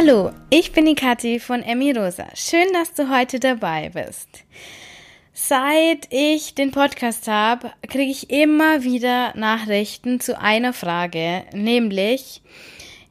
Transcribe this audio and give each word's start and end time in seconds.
Hallo, 0.00 0.30
ich 0.48 0.70
bin 0.70 0.86
die 0.86 0.94
Kathi 0.94 1.40
von 1.40 1.60
Emmy 1.60 1.90
Rosa. 1.90 2.26
Schön, 2.36 2.72
dass 2.72 2.94
du 2.94 3.10
heute 3.10 3.40
dabei 3.40 3.90
bist. 3.92 4.28
Seit 5.32 6.06
ich 6.10 6.54
den 6.54 6.70
Podcast 6.70 7.26
habe, 7.26 7.72
kriege 7.82 8.12
ich 8.12 8.30
immer 8.30 8.84
wieder 8.84 9.36
Nachrichten 9.36 10.20
zu 10.20 10.38
einer 10.38 10.72
Frage, 10.72 11.42
nämlich, 11.52 12.42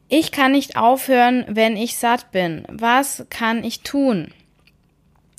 ich 0.08 0.32
kann 0.32 0.52
nicht 0.52 0.78
aufhören, 0.78 1.44
wenn 1.46 1.76
ich 1.76 1.98
satt 1.98 2.32
bin. 2.32 2.64
Was 2.70 3.26
kann 3.28 3.64
ich 3.64 3.80
tun? 3.80 4.28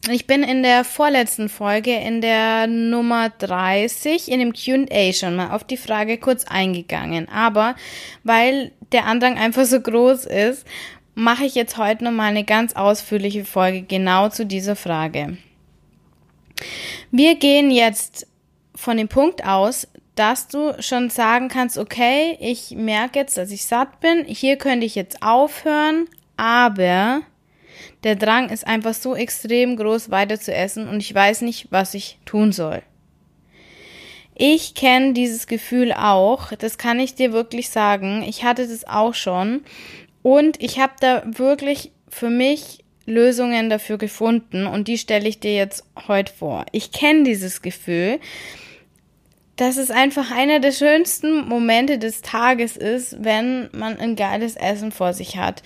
Ich 0.07 0.27
bin 0.27 0.43
in 0.43 0.61
der 0.61 0.83
vorletzten 0.83 1.49
Folge, 1.49 1.95
in 1.95 2.21
der 2.21 2.67
Nummer 2.67 3.29
30, 3.29 4.31
in 4.31 4.39
dem 4.39 4.53
QA 4.53 5.13
schon 5.13 5.35
mal 5.35 5.49
auf 5.49 5.63
die 5.63 5.77
Frage 5.77 6.19
kurz 6.19 6.45
eingegangen. 6.45 7.27
Aber 7.27 7.75
weil 8.23 8.71
der 8.91 9.07
Andrang 9.07 9.37
einfach 9.37 9.65
so 9.65 9.81
groß 9.81 10.25
ist, 10.25 10.65
mache 11.15 11.45
ich 11.45 11.55
jetzt 11.55 11.77
heute 11.77 12.03
nochmal 12.03 12.29
eine 12.29 12.43
ganz 12.43 12.73
ausführliche 12.73 13.45
Folge 13.45 13.83
genau 13.83 14.29
zu 14.29 14.45
dieser 14.45 14.75
Frage. 14.75 15.37
Wir 17.11 17.35
gehen 17.35 17.71
jetzt 17.71 18.27
von 18.75 18.97
dem 18.97 19.07
Punkt 19.07 19.45
aus, 19.45 19.87
dass 20.15 20.47
du 20.47 20.73
schon 20.81 21.09
sagen 21.09 21.47
kannst, 21.47 21.77
okay, 21.77 22.37
ich 22.41 22.71
merke 22.71 23.19
jetzt, 23.19 23.37
dass 23.37 23.51
ich 23.51 23.65
satt 23.65 23.99
bin, 24.01 24.25
hier 24.25 24.57
könnte 24.57 24.85
ich 24.85 24.95
jetzt 24.95 25.23
aufhören, 25.23 26.07
aber 26.35 27.21
der 28.03 28.15
Drang 28.15 28.49
ist 28.49 28.67
einfach 28.67 28.93
so 28.93 29.15
extrem 29.15 29.77
groß, 29.77 30.11
weiter 30.11 30.39
zu 30.39 30.53
essen 30.53 30.87
und 30.87 30.99
ich 30.99 31.13
weiß 31.13 31.41
nicht, 31.41 31.67
was 31.71 31.93
ich 31.93 32.17
tun 32.25 32.51
soll. 32.51 32.81
Ich 34.35 34.73
kenne 34.73 35.13
dieses 35.13 35.47
Gefühl 35.47 35.91
auch, 35.91 36.53
das 36.53 36.77
kann 36.77 36.99
ich 36.99 37.15
dir 37.15 37.33
wirklich 37.33 37.69
sagen. 37.69 38.23
Ich 38.23 38.45
hatte 38.45 38.67
das 38.67 38.87
auch 38.87 39.13
schon 39.13 39.61
und 40.21 40.61
ich 40.61 40.79
habe 40.79 40.93
da 40.99 41.23
wirklich 41.25 41.91
für 42.09 42.29
mich 42.29 42.83
Lösungen 43.05 43.69
dafür 43.69 43.97
gefunden 43.97 44.67
und 44.67 44.87
die 44.87 44.97
stelle 44.97 45.27
ich 45.27 45.39
dir 45.39 45.55
jetzt 45.55 45.83
heute 46.07 46.31
vor. 46.31 46.65
Ich 46.71 46.91
kenne 46.91 47.23
dieses 47.23 47.61
Gefühl, 47.61 48.19
dass 49.55 49.77
es 49.77 49.91
einfach 49.91 50.31
einer 50.31 50.59
der 50.59 50.71
schönsten 50.71 51.47
Momente 51.47 51.97
des 51.97 52.21
Tages 52.21 52.77
ist, 52.77 53.23
wenn 53.23 53.69
man 53.73 53.97
ein 53.97 54.15
geiles 54.15 54.55
Essen 54.55 54.91
vor 54.91 55.13
sich 55.13 55.37
hat. 55.37 55.63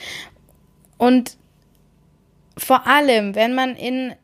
Und 0.97 1.37
vor 2.57 2.87
allem, 2.87 3.35
wenn 3.35 3.53
man 3.53 3.75
in 3.75 4.15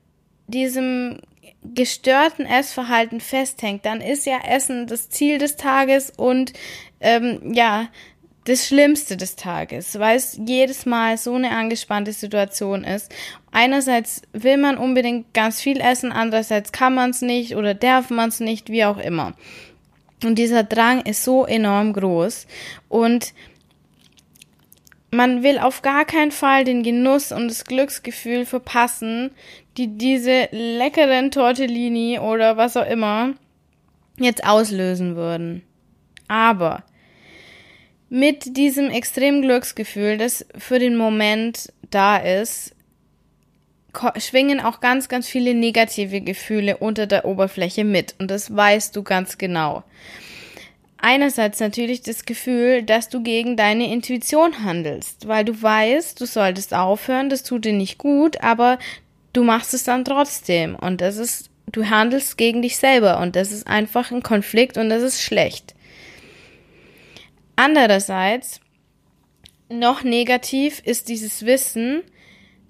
diesem 0.47 1.19
gestörten 1.63 2.45
Essverhalten 2.45 3.19
festhängt, 3.19 3.85
dann 3.85 4.01
ist 4.01 4.25
ja 4.25 4.39
Essen 4.47 4.87
das 4.87 5.09
Ziel 5.09 5.37
des 5.37 5.55
Tages 5.55 6.09
und 6.09 6.53
ähm, 7.01 7.53
ja, 7.53 7.89
das 8.49 8.67
Schlimmste 8.67 9.15
des 9.15 9.35
Tages, 9.35 9.99
weil 9.99 10.17
es 10.17 10.39
jedes 10.43 10.87
Mal 10.87 11.17
so 11.17 11.35
eine 11.35 11.51
angespannte 11.51 12.13
Situation 12.13 12.83
ist. 12.83 13.13
Einerseits 13.51 14.23
will 14.33 14.57
man 14.57 14.77
unbedingt 14.77 15.33
ganz 15.35 15.61
viel 15.61 15.79
essen, 15.79 16.11
andererseits 16.11 16.71
kann 16.71 16.95
man 16.95 17.11
es 17.11 17.21
nicht 17.21 17.55
oder 17.55 17.75
darf 17.75 18.09
man 18.09 18.29
es 18.29 18.39
nicht, 18.39 18.69
wie 18.69 18.85
auch 18.85 18.97
immer. 18.97 19.33
Und 20.23 20.35
dieser 20.35 20.63
Drang 20.63 21.01
ist 21.01 21.23
so 21.23 21.45
enorm 21.45 21.93
groß 21.93 22.47
und 22.89 23.33
man 25.11 25.43
will 25.43 25.59
auf 25.59 25.81
gar 25.81 26.05
keinen 26.05 26.31
Fall 26.31 26.63
den 26.63 26.81
Genuss 26.81 27.31
und 27.31 27.47
das 27.49 27.65
Glücksgefühl 27.65 28.45
verpassen, 28.45 29.31
die 29.77 29.95
diese 29.95 30.49
leckeren 30.51 31.29
Tortellini 31.29 32.19
oder 32.19 32.57
was 32.57 32.75
auch 32.75 32.85
immer 32.85 33.33
jetzt 34.17 34.43
auslösen 34.43 35.15
würden. 35.15 35.63
Aber 36.27 36.83
mit 38.09 38.57
diesem 38.57 38.89
extremen 38.89 39.41
Glücksgefühl, 39.41 40.17
das 40.17 40.45
für 40.57 40.79
den 40.79 40.97
Moment 40.97 41.71
da 41.89 42.17
ist, 42.17 42.75
schwingen 44.17 44.59
auch 44.59 44.81
ganz, 44.81 45.09
ganz 45.09 45.27
viele 45.27 45.53
negative 45.53 46.21
Gefühle 46.21 46.77
unter 46.77 47.07
der 47.07 47.25
Oberfläche 47.25 47.83
mit. 47.83 48.15
Und 48.19 48.29
das 48.29 48.55
weißt 48.55 48.95
du 48.95 49.03
ganz 49.03 49.37
genau 49.37 49.83
einerseits 51.01 51.59
natürlich 51.59 52.01
das 52.01 52.25
Gefühl, 52.25 52.83
dass 52.83 53.09
du 53.09 53.21
gegen 53.21 53.55
deine 53.55 53.91
Intuition 53.91 54.63
handelst, 54.63 55.27
weil 55.27 55.45
du 55.45 55.59
weißt, 55.61 56.19
du 56.19 56.25
solltest 56.25 56.73
aufhören, 56.73 57.29
das 57.29 57.43
tut 57.43 57.65
dir 57.65 57.73
nicht 57.73 57.97
gut, 57.97 58.41
aber 58.41 58.79
du 59.33 59.43
machst 59.43 59.73
es 59.73 59.83
dann 59.83 60.05
trotzdem 60.05 60.75
und 60.75 61.01
das 61.01 61.17
ist, 61.17 61.49
du 61.71 61.89
handelst 61.89 62.37
gegen 62.37 62.61
dich 62.61 62.77
selber 62.77 63.19
und 63.19 63.35
das 63.35 63.51
ist 63.51 63.67
einfach 63.67 64.11
ein 64.11 64.23
Konflikt 64.23 64.77
und 64.77 64.89
das 64.89 65.03
ist 65.03 65.21
schlecht. 65.21 65.73
Andererseits, 67.61 68.61
noch 69.67 70.05
negativ 70.05 70.81
ist 70.85 71.09
dieses 71.09 71.45
Wissen, 71.45 72.03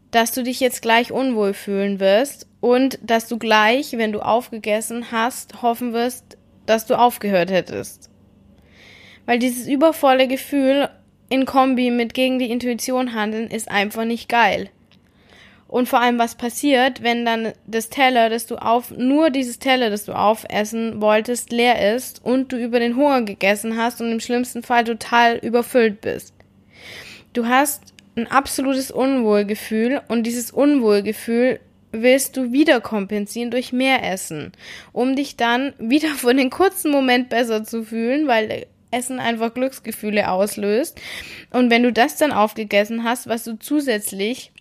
dass 0.10 0.32
du 0.32 0.42
dich 0.42 0.60
jetzt 0.60 0.82
gleich 0.82 1.12
unwohl 1.12 1.54
fühlen 1.54 2.00
wirst 2.00 2.48
und 2.60 2.98
dass 3.04 3.28
du 3.28 3.38
gleich, 3.38 3.92
wenn 4.00 4.12
du 4.12 4.20
aufgegessen 4.20 5.12
hast, 5.12 5.62
hoffen 5.62 5.94
wirst, 5.94 6.40
dass 6.66 6.88
du 6.88 6.98
aufgehört 6.98 7.52
hättest. 7.52 8.10
Weil 9.28 9.38
dieses 9.38 9.68
übervolle 9.68 10.28
Gefühl 10.28 10.90
in 11.30 11.46
Kombi 11.46 11.92
mit 11.92 12.16
gegen 12.16 12.40
die 12.40 12.50
Intuition 12.50 13.14
handeln 13.14 13.52
ist 13.52 13.70
einfach 13.70 14.06
nicht 14.06 14.28
geil. 14.28 14.72
Und 15.70 15.88
vor 15.88 16.02
allem, 16.02 16.18
was 16.18 16.34
passiert, 16.34 17.04
wenn 17.04 17.26
dann 17.26 17.54
das 17.68 17.90
Teller, 17.90 18.30
das 18.30 18.48
du 18.48 18.56
auf, 18.56 18.90
nur 18.90 19.30
dieses 19.30 19.60
Teller, 19.60 19.92
das 19.92 20.04
du 20.04 20.14
aufessen 20.14 21.00
wolltest, 21.00 21.52
leer 21.52 21.96
ist 21.96 22.26
und 22.26 22.52
du 22.52 22.58
über 22.58 22.80
den 22.80 22.96
Hunger 22.96 23.22
gegessen 23.22 23.78
hast 23.78 24.02
und 24.02 24.12
im 24.12 24.20
schlimmsten 24.20 24.64
Fall 24.64 24.84
total 24.84 25.38
überfüllt 25.38 26.02
bist. 26.02 26.34
Du 27.34 27.46
hast 27.46 27.94
ein 28.16 28.26
absolutes 28.26 28.90
Unwohlgefühl 28.90 30.02
und 30.08 30.24
dieses 30.24 30.50
Unwohlgefühl 30.50 31.60
willst 31.92 32.36
du 32.36 32.52
wieder 32.52 32.82
kompensieren 32.82 33.52
durch 33.52 33.72
mehr 33.72 34.04
Essen, 34.04 34.52
um 34.92 35.16
dich 35.16 35.38
dann 35.38 35.74
wieder 35.78 36.10
für 36.10 36.34
den 36.34 36.50
kurzen 36.50 36.90
Moment 36.90 37.30
besser 37.30 37.64
zu 37.64 37.84
fühlen, 37.84 38.28
weil 38.28 38.66
Essen 38.90 39.20
einfach 39.20 39.54
Glücksgefühle 39.54 40.32
auslöst. 40.32 41.00
Und 41.52 41.70
wenn 41.70 41.84
du 41.84 41.94
das 41.94 42.16
dann 42.18 42.32
aufgegessen 42.32 43.04
hast, 43.04 43.28
was 43.28 43.44
du 43.44 43.60
zusätzlich 43.60 44.52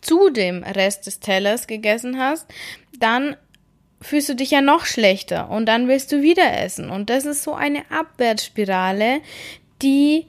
zu 0.00 0.30
dem 0.30 0.62
Rest 0.62 1.06
des 1.06 1.20
Tellers 1.20 1.66
gegessen 1.66 2.18
hast, 2.18 2.46
dann 2.98 3.36
fühlst 4.00 4.28
du 4.28 4.34
dich 4.34 4.50
ja 4.50 4.60
noch 4.60 4.84
schlechter 4.84 5.50
und 5.50 5.66
dann 5.66 5.88
willst 5.88 6.12
du 6.12 6.22
wieder 6.22 6.62
essen. 6.62 6.90
Und 6.90 7.10
das 7.10 7.24
ist 7.24 7.42
so 7.42 7.54
eine 7.54 7.90
Abwärtsspirale, 7.90 9.20
die 9.82 10.26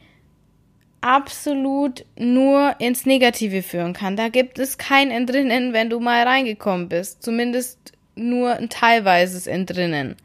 absolut 1.01 2.05
nur 2.17 2.75
ins 2.79 3.05
Negative 3.05 3.61
führen 3.61 3.93
kann. 3.93 4.15
Da 4.15 4.29
gibt 4.29 4.59
es 4.59 4.77
kein 4.77 5.11
Entrinnen, 5.11 5.73
wenn 5.73 5.89
du 5.89 5.99
mal 5.99 6.23
reingekommen 6.23 6.89
bist. 6.89 7.23
Zumindest 7.23 7.93
nur 8.15 8.53
ein 8.55 8.69
teilweises 8.69 9.47
Entrinnen 9.47 10.15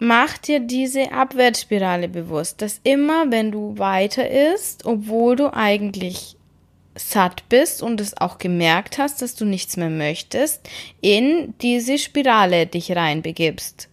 mach 0.00 0.38
dir 0.38 0.58
diese 0.60 1.12
Abwärtsspirale 1.12 2.08
bewusst, 2.08 2.60
dass 2.62 2.80
immer, 2.82 3.30
wenn 3.30 3.52
du 3.52 3.78
weiter 3.78 4.28
isst, 4.28 4.86
obwohl 4.86 5.36
du 5.36 5.52
eigentlich 5.52 6.36
satt 7.00 7.48
bist 7.48 7.82
und 7.82 8.00
es 8.00 8.16
auch 8.16 8.38
gemerkt 8.38 8.98
hast, 8.98 9.22
dass 9.22 9.34
du 9.34 9.44
nichts 9.44 9.76
mehr 9.76 9.90
möchtest, 9.90 10.68
in 11.00 11.54
diese 11.60 11.98
Spirale 11.98 12.66
dich 12.66 12.94
reinbegibst. 12.94 13.88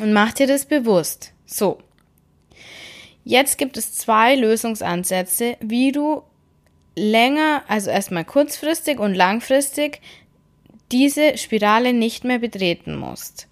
Und 0.00 0.12
mach 0.12 0.32
dir 0.32 0.46
das 0.46 0.64
bewusst. 0.64 1.32
So. 1.46 1.78
Jetzt 3.24 3.58
gibt 3.58 3.76
es 3.76 3.92
zwei 3.92 4.34
Lösungsansätze, 4.34 5.56
wie 5.60 5.92
du 5.92 6.22
länger, 6.96 7.62
also 7.68 7.90
erstmal 7.90 8.24
kurzfristig 8.24 8.98
und 8.98 9.14
langfristig, 9.14 10.00
diese 10.90 11.38
Spirale 11.38 11.92
nicht 11.92 12.24
mehr 12.24 12.38
betreten 12.38 12.96
musst. 12.96 13.48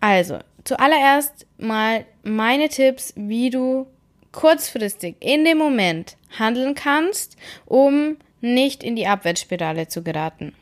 Also, 0.00 0.38
zuallererst 0.64 1.46
mal 1.58 2.04
meine 2.22 2.68
Tipps, 2.68 3.12
wie 3.16 3.50
du 3.50 3.86
kurzfristig 4.34 5.16
in 5.20 5.44
dem 5.44 5.58
Moment 5.58 6.16
handeln 6.38 6.74
kannst, 6.74 7.36
um 7.64 8.18
nicht 8.40 8.82
in 8.82 8.96
die 8.96 9.06
Abwärtsspirale 9.06 9.88
zu 9.88 10.02
geraten. 10.02 10.52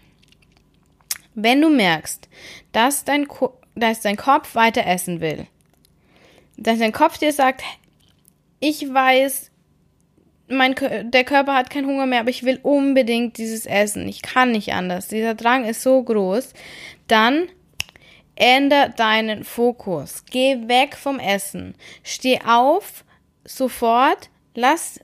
Wenn 1.35 1.61
du 1.61 1.71
merkst, 1.71 2.29
dass 2.73 3.05
dein, 3.05 3.27
Ko 3.27 3.59
dass 3.75 4.01
dein 4.01 4.17
Kopf 4.17 4.55
weiter 4.55 4.87
essen 4.87 5.21
will, 5.21 5.47
dass 6.57 6.79
dein 6.79 6.93
Kopf 6.93 7.19
dir 7.19 7.33
sagt, 7.33 7.63
ich 8.61 8.93
weiß, 8.93 9.51
mein, 10.49 10.75
der 11.11 11.25
Körper 11.25 11.55
hat 11.55 11.71
keinen 11.71 11.87
Hunger 11.87 12.07
mehr, 12.07 12.21
aber 12.21 12.31
ich 12.31 12.45
will 12.45 12.61
unbedingt 12.63 13.39
dieses 13.39 13.65
Essen. 13.65 14.07
Ich 14.07 14.21
kann 14.21 14.53
nicht 14.53 14.75
anders. 14.75 15.09
Dieser 15.09 15.35
Drang 15.35 15.65
ist 15.65 15.83
so 15.83 16.03
groß. 16.03 16.53
Dann 17.09 17.49
Änder 18.35 18.89
deinen 18.89 19.45
Fokus. 19.45 20.25
Geh 20.31 20.69
weg 20.69 20.97
vom 20.97 21.19
Essen. 21.19 21.75
Steh 22.03 22.41
auf, 22.47 23.05
sofort, 23.45 24.31
lass 24.55 25.01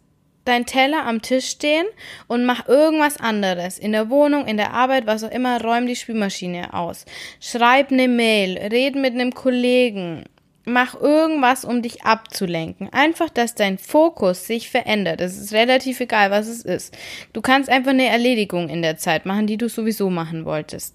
dein 0.49 0.67
Teller 0.67 1.07
am 1.07 1.23
Tisch 1.23 1.47
stehen 1.47 1.87
und 2.27 2.45
mach 2.45 2.69
irgendwas 2.69 3.19
anderes. 3.19 3.79
In 3.79 3.93
der 3.93 4.11
Wohnung, 4.11 4.47
in 4.47 4.57
der 4.57 4.73
Arbeit, 4.73 5.07
was 5.07 5.23
auch 5.23 5.31
immer, 5.31 5.63
räum 5.63 5.87
die 5.87 5.97
Spülmaschine 5.97 6.75
aus. 6.75 7.05
Schreib 7.41 7.93
eine 7.93 8.09
Mail, 8.09 8.59
red 8.59 8.97
mit 8.97 9.15
einem 9.15 9.35
Kollegen. 9.35 10.25
mach 10.65 11.01
irgendwas, 11.01 11.65
um 11.65 11.81
dich 11.81 12.03
abzulenken. 12.03 12.93
Einfach, 12.93 13.31
dass 13.31 13.55
dein 13.55 13.79
Fokus 13.79 14.47
sich 14.47 14.71
verändert. 14.71 15.21
Es 15.21 15.39
ist 15.39 15.53
relativ 15.53 16.01
egal, 16.01 16.31
was 16.31 16.47
es 16.47 16.63
ist. 16.63 16.97
Du 17.33 17.41
kannst 17.41 17.71
einfach 17.71 17.93
eine 17.93 18.07
Erledigung 18.07 18.69
in 18.69 18.83
der 18.83 18.99
Zeit 18.99 19.25
machen, 19.25 19.47
die 19.47 19.57
du 19.57 19.69
sowieso 19.69 20.11
machen 20.11 20.45
wolltest. 20.45 20.95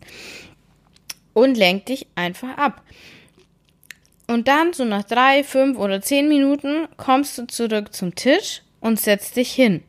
Und 1.34 1.57
lenk 1.57 1.88
dich 1.88 2.06
einfach 2.13 2.56
ab. 2.57 2.84
Und 4.28 4.48
dann, 4.48 4.74
so 4.74 4.86
nach 4.86 5.04
drei, 5.04 5.44
fünf 5.44 5.78
oder 5.78 6.02
zehn 6.02 6.30
Minuten, 6.30 6.88
kommst 6.98 7.38
du 7.38 7.46
zurück 7.48 7.94
zum 7.94 8.16
Tisch 8.16 8.62
und 8.80 9.00
setzt 9.00 9.36
dich 9.36 9.52
hin. 9.52 9.84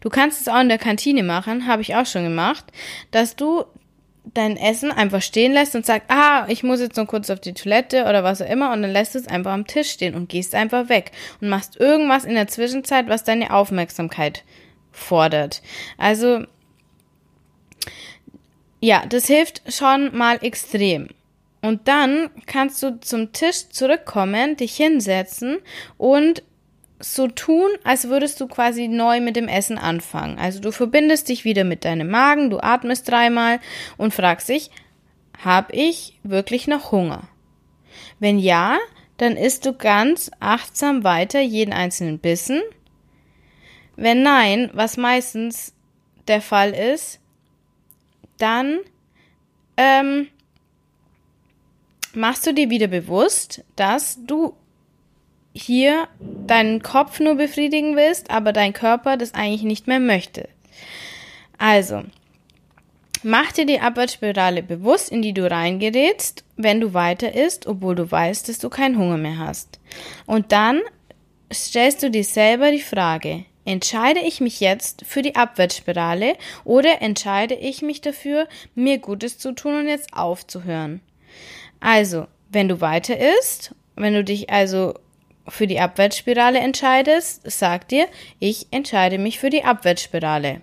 Du 0.00 0.08
kannst 0.08 0.40
es 0.40 0.48
auch 0.48 0.60
in 0.60 0.68
der 0.68 0.78
Kantine 0.78 1.22
machen, 1.22 1.66
habe 1.66 1.82
ich 1.82 1.96
auch 1.96 2.06
schon 2.06 2.24
gemacht, 2.24 2.64
dass 3.10 3.34
du 3.34 3.64
dein 4.24 4.56
Essen 4.56 4.92
einfach 4.92 5.20
stehen 5.20 5.52
lässt 5.52 5.74
und 5.74 5.84
sagst, 5.84 6.08
ah, 6.08 6.46
ich 6.48 6.62
muss 6.62 6.80
jetzt 6.80 6.96
noch 6.96 7.06
kurz 7.06 7.28
auf 7.28 7.40
die 7.40 7.54
Toilette 7.54 8.04
oder 8.04 8.22
was 8.22 8.40
auch 8.40 8.48
immer 8.48 8.72
und 8.72 8.82
dann 8.82 8.92
lässt 8.92 9.14
du 9.14 9.18
es 9.18 9.26
einfach 9.26 9.52
am 9.52 9.66
Tisch 9.66 9.90
stehen 9.90 10.14
und 10.14 10.28
gehst 10.28 10.54
einfach 10.54 10.88
weg 10.88 11.10
und 11.40 11.48
machst 11.48 11.78
irgendwas 11.78 12.24
in 12.24 12.34
der 12.34 12.46
Zwischenzeit, 12.46 13.08
was 13.08 13.24
deine 13.24 13.52
Aufmerksamkeit 13.52 14.44
fordert. 14.92 15.62
Also, 15.98 16.44
ja, 18.80 19.04
das 19.08 19.26
hilft 19.26 19.62
schon 19.72 20.16
mal 20.16 20.38
extrem. 20.42 21.08
Und 21.62 21.86
dann 21.86 22.30
kannst 22.46 22.82
du 22.82 23.00
zum 23.00 23.32
Tisch 23.32 23.68
zurückkommen, 23.68 24.56
dich 24.56 24.76
hinsetzen 24.76 25.58
und 25.96 26.42
so 26.98 27.28
tun, 27.28 27.70
als 27.84 28.08
würdest 28.08 28.40
du 28.40 28.46
quasi 28.46 28.88
neu 28.88 29.20
mit 29.20 29.36
dem 29.36 29.48
Essen 29.48 29.78
anfangen. 29.78 30.38
Also 30.38 30.60
du 30.60 30.72
verbindest 30.72 31.28
dich 31.28 31.44
wieder 31.44 31.64
mit 31.64 31.84
deinem 31.84 32.10
Magen, 32.10 32.50
du 32.50 32.58
atmest 32.58 33.08
dreimal 33.08 33.60
und 33.96 34.12
fragst 34.12 34.48
dich, 34.48 34.70
habe 35.44 35.72
ich 35.74 36.18
wirklich 36.22 36.68
noch 36.68 36.92
Hunger? 36.92 37.28
Wenn 38.18 38.38
ja, 38.38 38.78
dann 39.16 39.36
isst 39.36 39.66
du 39.66 39.72
ganz 39.72 40.30
achtsam 40.40 41.04
weiter 41.04 41.40
jeden 41.40 41.72
einzelnen 41.72 42.18
Bissen. 42.18 42.60
Wenn 43.96 44.22
nein, 44.22 44.70
was 44.72 44.96
meistens 44.96 45.74
der 46.28 46.40
Fall 46.40 46.72
ist, 46.72 47.20
dann 48.38 48.78
ähm, 49.76 50.28
machst 52.14 52.46
du 52.46 52.52
dir 52.52 52.70
wieder 52.70 52.88
bewusst, 52.88 53.64
dass 53.76 54.18
du 54.24 54.54
hier 55.54 56.08
deinen 56.20 56.82
Kopf 56.82 57.20
nur 57.20 57.34
befriedigen 57.34 57.96
willst, 57.96 58.30
aber 58.30 58.52
dein 58.52 58.72
Körper 58.72 59.16
das 59.16 59.34
eigentlich 59.34 59.62
nicht 59.62 59.86
mehr 59.86 60.00
möchte. 60.00 60.48
Also, 61.58 62.02
mach 63.22 63.52
dir 63.52 63.66
die 63.66 63.80
Abwärtsspirale 63.80 64.62
bewusst, 64.62 65.10
in 65.10 65.22
die 65.22 65.34
du 65.34 65.50
reingerätst, 65.50 66.44
wenn 66.56 66.80
du 66.80 66.94
weiter 66.94 67.34
isst, 67.34 67.66
obwohl 67.66 67.94
du 67.94 68.10
weißt, 68.10 68.48
dass 68.48 68.58
du 68.58 68.70
keinen 68.70 68.98
Hunger 68.98 69.18
mehr 69.18 69.38
hast. 69.38 69.78
Und 70.26 70.52
dann 70.52 70.80
stellst 71.52 72.02
du 72.02 72.10
dir 72.10 72.24
selber 72.24 72.70
die 72.70 72.80
Frage, 72.80 73.44
entscheide 73.64 74.20
ich 74.20 74.40
mich 74.40 74.60
jetzt 74.60 75.04
für 75.06 75.22
die 75.22 75.36
Abwärtsspirale 75.36 76.36
oder 76.64 77.02
entscheide 77.02 77.54
ich 77.54 77.82
mich 77.82 78.00
dafür, 78.00 78.48
mir 78.74 78.98
Gutes 78.98 79.38
zu 79.38 79.52
tun 79.52 79.80
und 79.80 79.88
jetzt 79.88 80.14
aufzuhören? 80.14 81.00
Also, 81.82 82.28
wenn 82.48 82.68
du 82.68 82.80
weiter 82.80 83.16
isst, 83.18 83.74
wenn 83.96 84.14
du 84.14 84.22
dich 84.22 84.48
also 84.50 84.94
für 85.48 85.66
die 85.66 85.80
Abwärtsspirale 85.80 86.60
entscheidest, 86.60 87.42
sag 87.44 87.88
dir, 87.88 88.06
ich 88.38 88.68
entscheide 88.70 89.18
mich 89.18 89.40
für 89.40 89.50
die 89.50 89.64
Abwärtsspirale. 89.64 90.60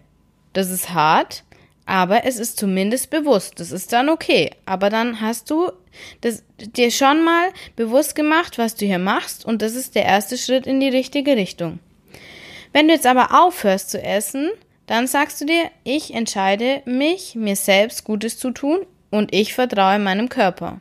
Das 0.53 0.71
ist 0.71 0.93
hart, 0.93 1.43
aber 1.85 2.23
es 2.23 2.39
ist 2.39 2.57
zumindest 2.57 3.09
bewusst. 3.09 3.59
Das 3.59 3.71
ist 3.71 3.91
dann 3.91 4.07
okay. 4.07 4.51
Aber 4.65 4.89
dann 4.89 5.19
hast 5.19 5.49
du 5.49 5.73
das, 6.21 6.43
dir 6.57 6.89
schon 6.89 7.25
mal 7.25 7.49
bewusst 7.75 8.15
gemacht, 8.15 8.57
was 8.57 8.75
du 8.75 8.85
hier 8.85 8.97
machst, 8.97 9.43
und 9.43 9.61
das 9.61 9.75
ist 9.75 9.95
der 9.95 10.05
erste 10.05 10.37
Schritt 10.37 10.65
in 10.67 10.79
die 10.79 10.87
richtige 10.87 11.35
Richtung. 11.35 11.79
Wenn 12.71 12.87
du 12.87 12.93
jetzt 12.93 13.07
aber 13.07 13.43
aufhörst 13.43 13.89
zu 13.89 14.01
essen, 14.01 14.51
dann 14.87 15.05
sagst 15.05 15.41
du 15.41 15.45
dir, 15.45 15.69
ich 15.83 16.13
entscheide 16.13 16.81
mich, 16.85 17.35
mir 17.35 17.57
selbst 17.57 18.05
Gutes 18.05 18.39
zu 18.39 18.51
tun 18.51 18.85
und 19.11 19.33
ich 19.33 19.53
vertraue 19.53 19.99
meinem 19.99 20.29
Körper. 20.29 20.79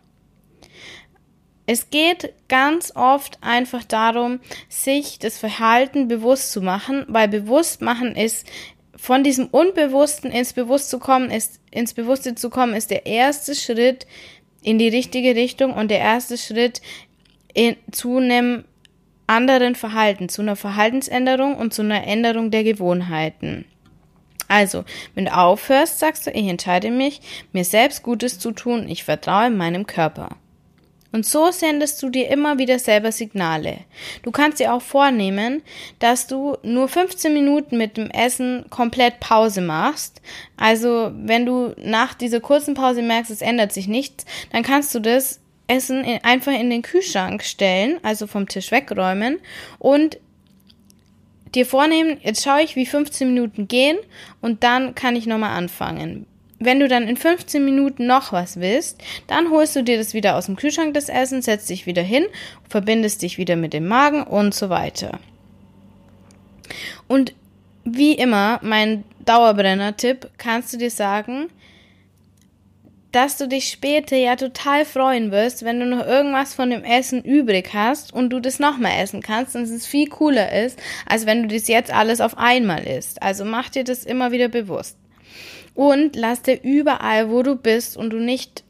Es 1.70 1.90
geht 1.90 2.32
ganz 2.48 2.96
oft 2.96 3.36
einfach 3.42 3.84
darum, 3.84 4.40
sich 4.70 5.18
das 5.18 5.36
Verhalten 5.36 6.08
bewusst 6.08 6.50
zu 6.50 6.62
machen, 6.62 7.04
weil 7.08 7.28
bewusst 7.28 7.82
machen 7.82 8.16
ist, 8.16 8.46
von 8.96 9.22
diesem 9.22 9.48
Unbewussten 9.48 10.30
ins 10.30 10.54
Bewusst 10.54 10.88
zu 10.88 10.98
kommen, 10.98 11.30
ist, 11.30 11.60
ins 11.70 11.92
Bewusste 11.92 12.34
zu 12.34 12.48
kommen, 12.48 12.72
ist 12.72 12.90
der 12.90 13.04
erste 13.04 13.54
Schritt 13.54 14.06
in 14.62 14.78
die 14.78 14.88
richtige 14.88 15.36
Richtung 15.36 15.74
und 15.74 15.90
der 15.90 15.98
erste 15.98 16.38
Schritt 16.38 16.80
in, 17.52 17.76
zu 17.92 18.16
einem 18.16 18.64
anderen 19.26 19.74
Verhalten, 19.74 20.30
zu 20.30 20.40
einer 20.40 20.56
Verhaltensänderung 20.56 21.54
und 21.54 21.74
zu 21.74 21.82
einer 21.82 22.06
Änderung 22.06 22.50
der 22.50 22.64
Gewohnheiten. 22.64 23.66
Also, 24.48 24.86
wenn 25.14 25.26
du 25.26 25.36
aufhörst, 25.36 25.98
sagst 25.98 26.26
du, 26.26 26.30
ich 26.30 26.46
entscheide 26.46 26.90
mich, 26.90 27.20
mir 27.52 27.66
selbst 27.66 28.02
Gutes 28.02 28.38
zu 28.38 28.52
tun, 28.52 28.88
ich 28.88 29.04
vertraue 29.04 29.50
meinem 29.50 29.86
Körper. 29.86 30.38
Und 31.18 31.26
so 31.26 31.50
sendest 31.50 32.00
du 32.00 32.10
dir 32.10 32.30
immer 32.30 32.60
wieder 32.60 32.78
selber 32.78 33.10
Signale. 33.10 33.78
Du 34.22 34.30
kannst 34.30 34.60
dir 34.60 34.72
auch 34.72 34.82
vornehmen, 34.82 35.62
dass 35.98 36.28
du 36.28 36.56
nur 36.62 36.86
15 36.86 37.34
Minuten 37.34 37.76
mit 37.76 37.96
dem 37.96 38.08
Essen 38.08 38.66
komplett 38.70 39.18
Pause 39.18 39.60
machst. 39.60 40.22
Also 40.56 41.10
wenn 41.16 41.44
du 41.44 41.74
nach 41.76 42.14
dieser 42.14 42.38
kurzen 42.38 42.74
Pause 42.74 43.02
merkst, 43.02 43.32
es 43.32 43.42
ändert 43.42 43.72
sich 43.72 43.88
nichts, 43.88 44.26
dann 44.52 44.62
kannst 44.62 44.94
du 44.94 45.00
das 45.00 45.40
Essen 45.66 46.04
in, 46.04 46.22
einfach 46.22 46.52
in 46.52 46.70
den 46.70 46.82
Kühlschrank 46.82 47.42
stellen, 47.42 47.98
also 48.04 48.28
vom 48.28 48.46
Tisch 48.46 48.70
wegräumen 48.70 49.40
und 49.80 50.20
dir 51.52 51.66
vornehmen, 51.66 52.18
jetzt 52.22 52.44
schaue 52.44 52.62
ich, 52.62 52.76
wie 52.76 52.86
15 52.86 53.26
Minuten 53.26 53.66
gehen 53.66 53.98
und 54.40 54.62
dann 54.62 54.94
kann 54.94 55.16
ich 55.16 55.26
nochmal 55.26 55.58
anfangen 55.58 56.26
wenn 56.58 56.80
du 56.80 56.88
dann 56.88 57.06
in 57.06 57.16
15 57.16 57.64
Minuten 57.64 58.06
noch 58.06 58.32
was 58.32 58.60
willst, 58.60 59.00
dann 59.26 59.50
holst 59.50 59.76
du 59.76 59.82
dir 59.82 59.96
das 59.96 60.14
wieder 60.14 60.36
aus 60.36 60.46
dem 60.46 60.56
Kühlschrank, 60.56 60.94
das 60.94 61.08
Essen, 61.08 61.42
setzt 61.42 61.70
dich 61.70 61.86
wieder 61.86 62.02
hin, 62.02 62.26
verbindest 62.68 63.22
dich 63.22 63.38
wieder 63.38 63.56
mit 63.56 63.72
dem 63.72 63.86
Magen 63.86 64.22
und 64.22 64.54
so 64.54 64.68
weiter. 64.68 65.18
Und 67.06 67.32
wie 67.84 68.12
immer, 68.12 68.58
mein 68.62 69.04
Dauerbrenner-Tipp, 69.24 70.30
kannst 70.36 70.72
du 70.72 70.78
dir 70.78 70.90
sagen, 70.90 71.48
dass 73.12 73.38
du 73.38 73.48
dich 73.48 73.70
später 73.70 74.16
ja 74.16 74.36
total 74.36 74.84
freuen 74.84 75.30
wirst, 75.30 75.64
wenn 75.64 75.80
du 75.80 75.86
noch 75.86 76.06
irgendwas 76.06 76.54
von 76.54 76.68
dem 76.68 76.84
Essen 76.84 77.22
übrig 77.22 77.70
hast 77.72 78.12
und 78.12 78.30
du 78.30 78.40
das 78.40 78.58
nochmal 78.58 79.00
essen 79.02 79.22
kannst 79.22 79.56
und 79.56 79.62
es 79.62 79.86
viel 79.86 80.08
cooler 80.08 80.52
ist, 80.52 80.78
als 81.06 81.24
wenn 81.24 81.42
du 81.42 81.54
das 81.54 81.68
jetzt 81.68 81.92
alles 81.92 82.20
auf 82.20 82.36
einmal 82.36 82.86
isst. 82.86 83.22
Also 83.22 83.46
mach 83.46 83.70
dir 83.70 83.84
das 83.84 84.04
immer 84.04 84.30
wieder 84.30 84.48
bewusst. 84.48 84.98
Und 85.78 86.16
lass 86.16 86.42
dir 86.42 86.60
überall, 86.64 87.30
wo 87.30 87.44
du 87.44 87.54
bist 87.54 87.96
und 87.96 88.10
du 88.10 88.18
nicht 88.18 88.64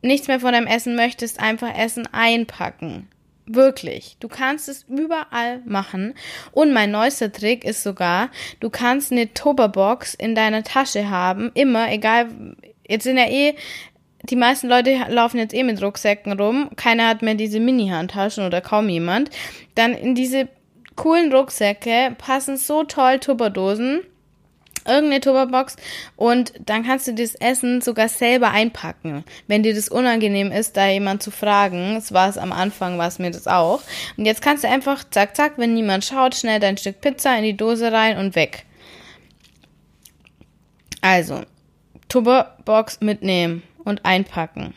nichts 0.00 0.28
mehr 0.28 0.38
von 0.38 0.52
deinem 0.52 0.68
Essen 0.68 0.94
möchtest, 0.94 1.40
einfach 1.40 1.76
Essen 1.76 2.06
einpacken. 2.12 3.08
Wirklich. 3.46 4.16
Du 4.20 4.28
kannst 4.28 4.68
es 4.68 4.84
überall 4.84 5.60
machen. 5.64 6.14
Und 6.52 6.72
mein 6.72 6.92
neuester 6.92 7.32
Trick 7.32 7.64
ist 7.64 7.82
sogar, 7.82 8.30
du 8.60 8.70
kannst 8.70 9.10
eine 9.10 9.34
Tupperbox 9.34 10.14
in 10.14 10.36
deiner 10.36 10.62
Tasche 10.62 11.10
haben. 11.10 11.50
Immer, 11.54 11.90
egal. 11.90 12.28
Jetzt 12.86 13.02
sind 13.02 13.16
ja 13.16 13.28
eh, 13.28 13.56
die 14.22 14.36
meisten 14.36 14.68
Leute 14.68 15.06
laufen 15.08 15.38
jetzt 15.38 15.52
eh 15.52 15.64
mit 15.64 15.82
Rucksäcken 15.82 16.38
rum. 16.38 16.70
Keiner 16.76 17.08
hat 17.08 17.22
mehr 17.22 17.34
diese 17.34 17.58
Mini-Handtaschen 17.58 18.46
oder 18.46 18.60
kaum 18.60 18.88
jemand. 18.88 19.30
Dann 19.74 19.94
in 19.94 20.14
diese 20.14 20.46
coolen 20.94 21.32
Rucksäcke 21.32 22.14
passen 22.18 22.56
so 22.56 22.84
toll 22.84 23.18
Tupperdosen 23.18 24.02
irgendeine 24.86 25.20
Tupperbox 25.20 25.76
und 26.16 26.52
dann 26.64 26.84
kannst 26.84 27.06
du 27.06 27.14
das 27.14 27.34
Essen 27.34 27.80
sogar 27.80 28.08
selber 28.08 28.50
einpacken, 28.50 29.24
wenn 29.46 29.62
dir 29.62 29.74
das 29.74 29.88
unangenehm 29.88 30.52
ist, 30.52 30.76
da 30.76 30.88
jemand 30.88 31.22
zu 31.22 31.30
fragen. 31.30 31.94
Das 31.94 32.12
war 32.12 32.28
es 32.28 32.38
am 32.38 32.52
Anfang, 32.52 32.98
war 32.98 33.08
es 33.08 33.18
mir 33.18 33.30
das 33.30 33.46
auch. 33.46 33.80
Und 34.16 34.26
jetzt 34.26 34.42
kannst 34.42 34.64
du 34.64 34.68
einfach 34.68 35.04
zack, 35.10 35.36
zack, 35.36 35.54
wenn 35.56 35.74
niemand 35.74 36.04
schaut, 36.04 36.34
schnell 36.34 36.60
dein 36.60 36.76
Stück 36.76 37.00
Pizza 37.00 37.36
in 37.36 37.44
die 37.44 37.56
Dose 37.56 37.92
rein 37.92 38.18
und 38.18 38.34
weg. 38.34 38.64
Also, 41.00 41.42
Tupperbox 42.08 43.00
mitnehmen 43.00 43.62
und 43.84 44.04
einpacken. 44.04 44.74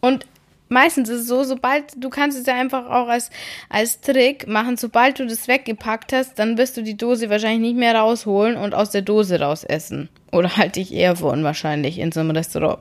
Und 0.00 0.26
meistens 0.68 1.08
ist 1.08 1.22
es 1.22 1.28
so, 1.28 1.44
sobald 1.44 1.92
du 1.96 2.08
kannst 2.08 2.38
es 2.38 2.46
ja 2.46 2.54
einfach 2.54 2.86
auch 2.86 3.08
als, 3.08 3.30
als 3.68 4.00
Trick 4.00 4.48
machen, 4.48 4.76
sobald 4.76 5.18
du 5.18 5.26
das 5.26 5.48
weggepackt 5.48 6.12
hast, 6.12 6.38
dann 6.38 6.58
wirst 6.58 6.76
du 6.76 6.82
die 6.82 6.96
Dose 6.96 7.30
wahrscheinlich 7.30 7.60
nicht 7.60 7.78
mehr 7.78 7.94
rausholen 7.94 8.56
und 8.56 8.74
aus 8.74 8.90
der 8.90 9.02
Dose 9.02 9.40
raus 9.40 9.64
essen. 9.64 10.08
Oder 10.32 10.56
halte 10.56 10.80
ich 10.80 10.92
eher 10.92 11.16
vor 11.16 11.32
unwahrscheinlich 11.32 11.98
in 11.98 12.12
so 12.12 12.20
einem 12.20 12.30
Restaurant. 12.30 12.80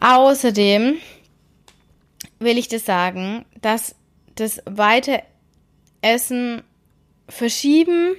Außerdem 0.00 0.96
will 2.38 2.58
ich 2.58 2.68
dir 2.68 2.80
sagen, 2.80 3.44
dass 3.60 3.94
das 4.34 4.62
weite 4.64 5.22
Essen 6.00 6.62
verschieben, 7.28 8.14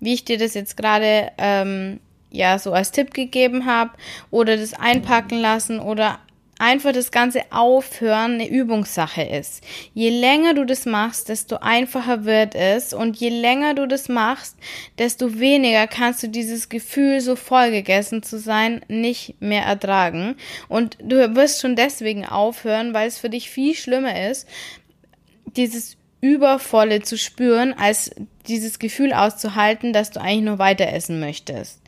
wie 0.00 0.14
ich 0.14 0.24
dir 0.24 0.38
das 0.38 0.54
jetzt 0.54 0.76
gerade 0.76 1.30
ähm, 1.38 2.00
ja 2.30 2.58
so 2.58 2.72
als 2.72 2.90
Tipp 2.90 3.12
gegeben 3.12 3.66
habe, 3.66 3.92
oder 4.30 4.56
das 4.56 4.74
einpacken 4.74 5.38
lassen 5.38 5.78
oder 5.78 6.18
einfach 6.58 6.92
das 6.92 7.10
ganze 7.10 7.42
Aufhören 7.50 8.34
eine 8.34 8.48
Übungssache 8.48 9.22
ist. 9.22 9.62
Je 9.94 10.10
länger 10.10 10.54
du 10.54 10.64
das 10.64 10.86
machst, 10.86 11.28
desto 11.28 11.56
einfacher 11.56 12.24
wird 12.24 12.54
es 12.54 12.92
und 12.92 13.16
je 13.16 13.28
länger 13.28 13.74
du 13.74 13.86
das 13.86 14.08
machst, 14.08 14.56
desto 14.98 15.38
weniger 15.38 15.86
kannst 15.86 16.22
du 16.22 16.28
dieses 16.28 16.68
Gefühl, 16.68 17.20
so 17.20 17.36
vollgegessen 17.36 18.22
zu 18.22 18.38
sein, 18.38 18.84
nicht 18.88 19.40
mehr 19.40 19.64
ertragen. 19.64 20.36
Und 20.68 20.96
du 21.02 21.34
wirst 21.36 21.60
schon 21.60 21.76
deswegen 21.76 22.24
aufhören, 22.24 22.94
weil 22.94 23.08
es 23.08 23.18
für 23.18 23.30
dich 23.30 23.50
viel 23.50 23.74
schlimmer 23.74 24.28
ist, 24.30 24.48
dieses 25.56 25.96
Übervolle 26.26 27.02
zu 27.02 27.16
spüren, 27.16 27.74
als 27.78 28.10
dieses 28.48 28.78
Gefühl 28.78 29.12
auszuhalten, 29.12 29.92
dass 29.92 30.10
du 30.10 30.20
eigentlich 30.20 30.44
nur 30.44 30.58
weiter 30.58 30.92
essen 30.92 31.20
möchtest. 31.20 31.80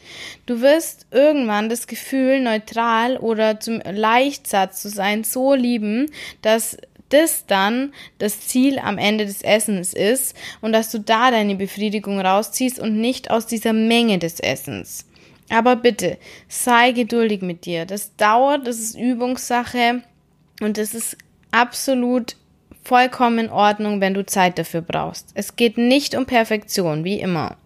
Du 0.46 0.60
wirst 0.60 1.06
irgendwann 1.10 1.68
das 1.68 1.86
Gefühl, 1.86 2.40
neutral 2.40 3.16
oder 3.16 3.60
zum 3.60 3.80
Leichtsatz 3.80 4.82
zu 4.82 4.88
sein, 4.88 5.24
so 5.24 5.54
lieben, 5.54 6.10
dass 6.42 6.76
das 7.08 7.46
dann 7.46 7.92
das 8.18 8.40
Ziel 8.48 8.78
am 8.78 8.98
Ende 8.98 9.24
des 9.24 9.42
Essens 9.42 9.94
ist 9.94 10.36
und 10.60 10.72
dass 10.72 10.90
du 10.90 11.00
da 11.00 11.30
deine 11.30 11.54
Befriedigung 11.54 12.20
rausziehst 12.20 12.78
und 12.78 13.00
nicht 13.00 13.30
aus 13.30 13.46
dieser 13.46 13.72
Menge 13.72 14.18
des 14.18 14.40
Essens. 14.40 15.06
Aber 15.50 15.76
bitte, 15.76 16.18
sei 16.48 16.92
geduldig 16.92 17.40
mit 17.40 17.64
dir. 17.64 17.86
Das 17.86 18.14
dauert, 18.16 18.66
das 18.66 18.78
ist 18.78 18.98
Übungssache 18.98 20.02
und 20.60 20.76
das 20.76 20.92
ist 20.92 21.16
absolut 21.50 22.36
vollkommen 22.88 23.38
in 23.38 23.50
Ordnung, 23.50 24.00
wenn 24.00 24.14
du 24.14 24.24
Zeit 24.24 24.58
dafür 24.58 24.80
brauchst. 24.80 25.28
Es 25.34 25.56
geht 25.56 25.76
nicht 25.76 26.14
um 26.14 26.24
Perfektion, 26.24 27.04
wie 27.04 27.20
immer. 27.20 27.56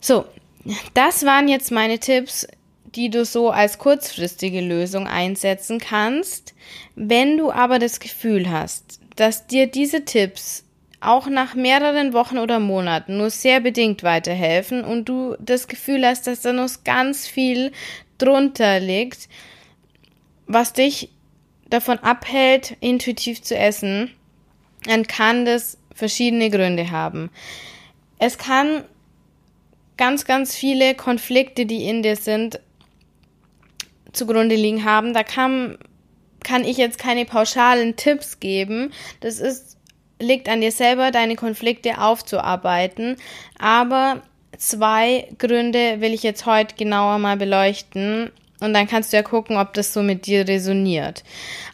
So, 0.00 0.24
das 0.94 1.24
waren 1.26 1.46
jetzt 1.46 1.70
meine 1.70 1.98
Tipps, 1.98 2.48
die 2.94 3.10
du 3.10 3.24
so 3.24 3.50
als 3.50 3.78
kurzfristige 3.78 4.62
Lösung 4.62 5.06
einsetzen 5.06 5.78
kannst. 5.78 6.54
Wenn 6.94 7.36
du 7.36 7.52
aber 7.52 7.78
das 7.78 8.00
Gefühl 8.00 8.50
hast, 8.50 9.00
dass 9.16 9.46
dir 9.46 9.66
diese 9.66 10.04
Tipps 10.06 10.64
auch 11.00 11.26
nach 11.26 11.54
mehreren 11.54 12.14
Wochen 12.14 12.38
oder 12.38 12.60
Monaten 12.60 13.18
nur 13.18 13.28
sehr 13.28 13.60
bedingt 13.60 14.02
weiterhelfen 14.02 14.84
und 14.84 15.08
du 15.08 15.36
das 15.38 15.68
Gefühl 15.68 16.06
hast, 16.06 16.26
dass 16.26 16.40
da 16.40 16.52
noch 16.52 16.70
ganz 16.84 17.26
viel 17.26 17.72
drunter 18.18 18.80
liegt, 18.80 19.28
was 20.46 20.72
dich 20.72 21.10
davon 21.72 21.98
abhält, 22.00 22.76
intuitiv 22.80 23.42
zu 23.42 23.56
essen, 23.56 24.10
dann 24.84 25.06
kann 25.06 25.44
das 25.44 25.78
verschiedene 25.94 26.50
Gründe 26.50 26.90
haben. 26.90 27.30
Es 28.18 28.38
kann 28.38 28.84
ganz, 29.96 30.24
ganz 30.24 30.54
viele 30.54 30.94
Konflikte, 30.94 31.66
die 31.66 31.84
in 31.84 32.02
dir 32.02 32.16
sind, 32.16 32.60
zugrunde 34.12 34.54
liegen 34.54 34.84
haben. 34.84 35.14
Da 35.14 35.22
kann, 35.22 35.78
kann 36.42 36.64
ich 36.64 36.76
jetzt 36.76 36.98
keine 36.98 37.24
pauschalen 37.24 37.96
Tipps 37.96 38.40
geben. 38.40 38.92
Das 39.20 39.38
ist, 39.40 39.78
liegt 40.20 40.48
an 40.48 40.60
dir 40.60 40.72
selber, 40.72 41.10
deine 41.10 41.36
Konflikte 41.36 42.00
aufzuarbeiten. 42.00 43.16
Aber 43.58 44.22
zwei 44.58 45.28
Gründe 45.38 46.00
will 46.00 46.12
ich 46.12 46.22
jetzt 46.22 46.46
heute 46.46 46.74
genauer 46.76 47.18
mal 47.18 47.36
beleuchten, 47.36 48.30
und 48.62 48.72
dann 48.74 48.86
kannst 48.86 49.12
du 49.12 49.16
ja 49.16 49.22
gucken, 49.22 49.56
ob 49.56 49.74
das 49.74 49.92
so 49.92 50.02
mit 50.02 50.26
dir 50.26 50.46
resoniert. 50.46 51.24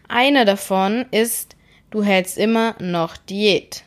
Einer 0.08 0.44
davon 0.44 1.06
ist, 1.10 1.56
du 1.90 2.02
hältst 2.02 2.38
immer 2.38 2.74
noch 2.80 3.16
Diät. 3.16 3.84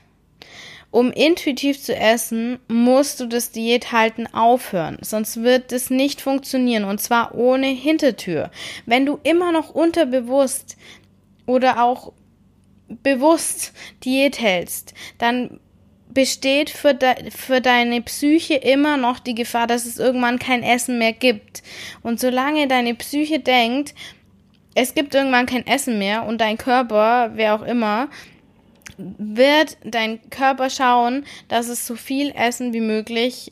Um 0.91 1.11
intuitiv 1.11 1.81
zu 1.81 1.95
essen, 1.95 2.59
musst 2.67 3.21
du 3.21 3.25
das 3.25 3.51
Diäthalten 3.51 4.27
aufhören, 4.33 4.97
sonst 5.01 5.41
wird 5.41 5.71
es 5.71 5.89
nicht 5.89 6.19
funktionieren 6.19 6.83
und 6.83 6.99
zwar 6.99 7.33
ohne 7.33 7.67
Hintertür. 7.67 8.51
Wenn 8.85 9.05
du 9.05 9.17
immer 9.23 9.53
noch 9.53 9.73
unterbewusst 9.73 10.75
oder 11.45 11.81
auch 11.81 12.11
bewusst 13.03 13.71
Diät 14.03 14.41
hältst, 14.41 14.93
dann 15.17 15.61
besteht 16.13 16.69
für, 16.69 16.93
de, 16.93 17.31
für 17.31 17.61
deine 17.61 18.01
Psyche 18.01 18.55
immer 18.55 18.97
noch 18.97 19.19
die 19.19 19.35
Gefahr, 19.35 19.67
dass 19.67 19.85
es 19.85 19.97
irgendwann 19.97 20.39
kein 20.39 20.63
Essen 20.63 20.97
mehr 20.97 21.13
gibt. 21.13 21.63
Und 22.01 22.19
solange 22.19 22.67
deine 22.67 22.95
Psyche 22.95 23.39
denkt, 23.39 23.93
es 24.75 24.93
gibt 24.93 25.15
irgendwann 25.15 25.45
kein 25.45 25.67
Essen 25.67 25.99
mehr 25.99 26.25
und 26.25 26.39
dein 26.39 26.57
Körper, 26.57 27.31
wer 27.35 27.55
auch 27.55 27.63
immer, 27.63 28.09
wird 28.97 29.77
dein 29.83 30.29
Körper 30.29 30.69
schauen, 30.69 31.25
dass 31.47 31.67
es 31.67 31.85
so 31.85 31.95
viel 31.95 32.31
Essen 32.31 32.73
wie 32.73 32.81
möglich, 32.81 33.51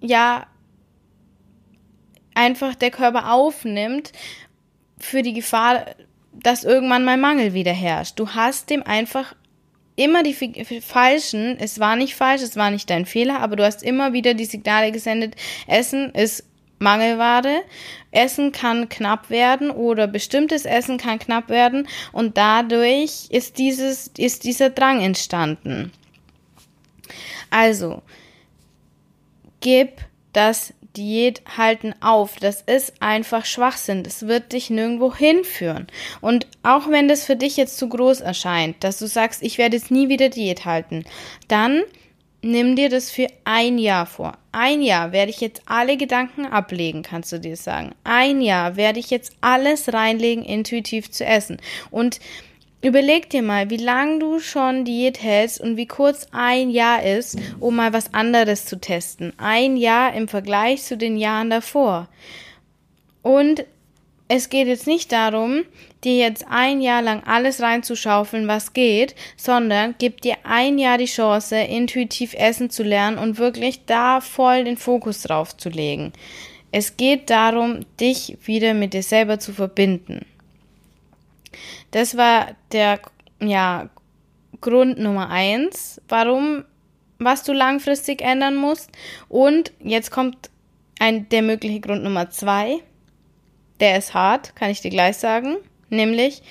ja, 0.00 0.46
einfach 2.34 2.74
der 2.74 2.90
Körper 2.90 3.32
aufnimmt 3.32 4.12
für 4.98 5.22
die 5.22 5.32
Gefahr, 5.32 5.86
dass 6.32 6.64
irgendwann 6.64 7.04
mal 7.04 7.16
Mangel 7.16 7.54
wieder 7.54 7.72
herrscht. 7.72 8.18
Du 8.18 8.30
hast 8.30 8.70
dem 8.70 8.82
einfach 8.82 9.34
immer 10.00 10.22
die 10.22 10.34
falschen, 10.80 11.58
es 11.58 11.78
war 11.78 11.94
nicht 11.94 12.14
falsch, 12.14 12.42
es 12.42 12.56
war 12.56 12.70
nicht 12.70 12.88
dein 12.88 13.04
Fehler, 13.04 13.40
aber 13.40 13.56
du 13.56 13.64
hast 13.64 13.82
immer 13.82 14.14
wieder 14.14 14.32
die 14.32 14.46
Signale 14.46 14.92
gesendet, 14.92 15.36
Essen 15.66 16.10
ist 16.14 16.44
Mangelware, 16.78 17.62
Essen 18.10 18.50
kann 18.52 18.88
knapp 18.88 19.28
werden 19.28 19.70
oder 19.70 20.06
bestimmtes 20.06 20.64
Essen 20.64 20.96
kann 20.96 21.18
knapp 21.18 21.50
werden 21.50 21.86
und 22.12 22.38
dadurch 22.38 23.28
ist 23.28 23.58
dieses, 23.58 24.08
ist 24.16 24.44
dieser 24.44 24.70
Drang 24.70 25.02
entstanden. 25.02 25.92
Also, 27.50 28.00
gib 29.60 30.00
das 30.32 30.72
Diät 31.00 31.40
halten 31.56 31.94
auf. 32.00 32.36
Das 32.38 32.60
ist 32.60 32.92
einfach 33.00 33.46
Schwachsinn. 33.46 34.02
Das 34.02 34.26
wird 34.26 34.52
dich 34.52 34.68
nirgendwo 34.68 35.14
hinführen. 35.14 35.86
Und 36.20 36.46
auch 36.62 36.90
wenn 36.90 37.08
das 37.08 37.24
für 37.24 37.36
dich 37.36 37.56
jetzt 37.56 37.78
zu 37.78 37.88
groß 37.88 38.20
erscheint, 38.20 38.84
dass 38.84 38.98
du 38.98 39.06
sagst, 39.06 39.42
ich 39.42 39.56
werde 39.56 39.76
jetzt 39.76 39.90
nie 39.90 40.10
wieder 40.10 40.28
Diät 40.28 40.66
halten, 40.66 41.04
dann 41.48 41.82
nimm 42.42 42.76
dir 42.76 42.90
das 42.90 43.10
für 43.10 43.28
ein 43.44 43.78
Jahr 43.78 44.04
vor. 44.04 44.36
Ein 44.52 44.82
Jahr 44.82 45.12
werde 45.12 45.30
ich 45.30 45.40
jetzt 45.40 45.62
alle 45.64 45.96
Gedanken 45.96 46.44
ablegen, 46.44 47.02
kannst 47.02 47.32
du 47.32 47.40
dir 47.40 47.56
sagen. 47.56 47.94
Ein 48.04 48.42
Jahr 48.42 48.76
werde 48.76 49.00
ich 49.00 49.10
jetzt 49.10 49.32
alles 49.40 49.92
reinlegen, 49.92 50.44
intuitiv 50.44 51.10
zu 51.10 51.24
essen. 51.24 51.58
Und 51.90 52.20
Überleg 52.82 53.28
dir 53.28 53.42
mal, 53.42 53.68
wie 53.68 53.76
lange 53.76 54.20
du 54.20 54.38
schon 54.38 54.86
Diät 54.86 55.22
hältst 55.22 55.60
und 55.60 55.76
wie 55.76 55.86
kurz 55.86 56.28
ein 56.32 56.70
Jahr 56.70 57.02
ist, 57.02 57.38
um 57.60 57.76
mal 57.76 57.92
was 57.92 58.14
anderes 58.14 58.64
zu 58.64 58.80
testen. 58.80 59.34
Ein 59.36 59.76
Jahr 59.76 60.14
im 60.14 60.28
Vergleich 60.28 60.82
zu 60.82 60.96
den 60.96 61.18
Jahren 61.18 61.50
davor. 61.50 62.08
Und 63.22 63.66
es 64.28 64.48
geht 64.48 64.68
jetzt 64.68 64.86
nicht 64.86 65.12
darum, 65.12 65.64
dir 66.04 66.16
jetzt 66.16 66.46
ein 66.48 66.80
Jahr 66.80 67.02
lang 67.02 67.22
alles 67.24 67.60
reinzuschaufeln, 67.60 68.48
was 68.48 68.72
geht, 68.72 69.14
sondern 69.36 69.94
gib 69.98 70.22
dir 70.22 70.36
ein 70.44 70.78
Jahr 70.78 70.96
die 70.96 71.04
Chance, 71.04 71.56
intuitiv 71.56 72.34
essen 72.34 72.70
zu 72.70 72.82
lernen 72.82 73.18
und 73.18 73.38
wirklich 73.38 73.84
da 73.86 74.20
voll 74.20 74.64
den 74.64 74.76
Fokus 74.76 75.22
drauf 75.22 75.56
zu 75.56 75.68
legen. 75.68 76.12
Es 76.72 76.96
geht 76.96 77.28
darum, 77.28 77.80
dich 77.98 78.38
wieder 78.44 78.72
mit 78.72 78.94
dir 78.94 79.02
selber 79.02 79.38
zu 79.38 79.52
verbinden. 79.52 80.24
Das 81.90 82.16
war 82.16 82.56
der, 82.72 83.00
ja, 83.40 83.90
Grund 84.60 84.98
Nummer 84.98 85.30
eins, 85.30 86.00
warum, 86.08 86.64
was 87.18 87.42
du 87.42 87.52
langfristig 87.52 88.20
ändern 88.22 88.56
musst. 88.56 88.90
Und 89.28 89.72
jetzt 89.82 90.10
kommt 90.10 90.50
ein, 90.98 91.28
der 91.30 91.42
mögliche 91.42 91.80
Grund 91.80 92.02
Nummer 92.02 92.30
zwei. 92.30 92.78
Der 93.80 93.96
ist 93.96 94.12
hart, 94.14 94.54
kann 94.54 94.70
ich 94.70 94.80
dir 94.80 94.90
gleich 94.90 95.16
sagen. 95.16 95.56
Nämlich, 95.88 96.42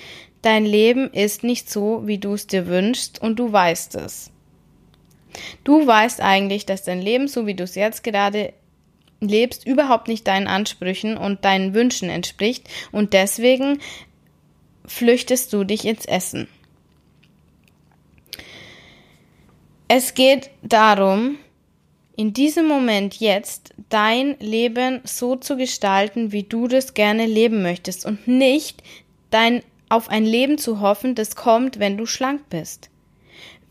dein 0.42 0.66
Leben 0.66 1.12
ist 1.12 1.44
nicht 1.44 1.70
so, 1.70 2.06
wie 2.06 2.18
du 2.18 2.34
es 2.34 2.46
dir 2.46 2.66
wünschst 2.66 3.22
und 3.22 3.38
du 3.38 3.52
weißt 3.52 3.94
es. 3.96 4.32
Du 5.62 5.86
weißt 5.86 6.20
eigentlich, 6.20 6.66
dass 6.66 6.82
dein 6.82 7.00
Leben, 7.00 7.28
so 7.28 7.46
wie 7.46 7.54
du 7.54 7.62
es 7.62 7.76
jetzt 7.76 8.02
gerade 8.02 8.52
lebst, 9.20 9.66
überhaupt 9.66 10.08
nicht 10.08 10.26
deinen 10.26 10.48
Ansprüchen 10.48 11.16
und 11.16 11.44
deinen 11.44 11.74
Wünschen 11.74 12.08
entspricht 12.08 12.68
und 12.90 13.12
deswegen 13.12 13.78
flüchtest 14.90 15.52
du 15.52 15.62
dich 15.64 15.84
ins 15.84 16.04
Essen. 16.04 16.48
Es 19.86 20.14
geht 20.14 20.50
darum, 20.62 21.38
in 22.16 22.32
diesem 22.32 22.66
Moment 22.66 23.20
jetzt 23.20 23.72
dein 23.88 24.36
Leben 24.40 25.00
so 25.04 25.36
zu 25.36 25.56
gestalten, 25.56 26.32
wie 26.32 26.42
du 26.42 26.68
das 26.68 26.94
gerne 26.94 27.26
leben 27.26 27.62
möchtest 27.62 28.04
und 28.04 28.26
nicht 28.26 28.82
dein 29.30 29.62
auf 29.88 30.08
ein 30.08 30.24
Leben 30.24 30.58
zu 30.58 30.80
hoffen, 30.80 31.14
das 31.14 31.34
kommt, 31.34 31.78
wenn 31.78 31.96
du 31.96 32.06
schlank 32.06 32.48
bist. 32.50 32.89